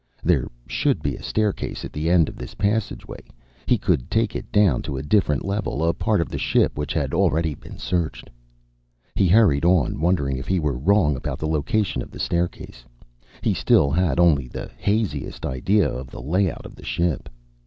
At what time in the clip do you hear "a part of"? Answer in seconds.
5.87-6.29